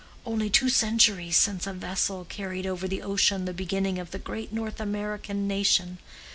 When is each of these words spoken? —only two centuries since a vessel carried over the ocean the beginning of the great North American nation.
—only 0.25 0.49
two 0.49 0.67
centuries 0.67 1.37
since 1.37 1.67
a 1.67 1.73
vessel 1.75 2.25
carried 2.25 2.65
over 2.65 2.87
the 2.87 3.03
ocean 3.03 3.45
the 3.45 3.53
beginning 3.53 3.99
of 3.99 4.09
the 4.09 4.17
great 4.17 4.51
North 4.51 4.79
American 4.81 5.47
nation. 5.47 5.99